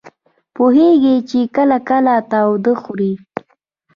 [0.55, 3.13] پوهېږي چې کله کله تاوده خوري.